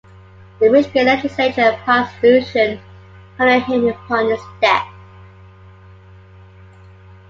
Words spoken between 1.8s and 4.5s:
passed a resolution honoring him upon his